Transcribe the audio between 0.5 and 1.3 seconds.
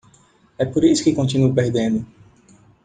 É por isso que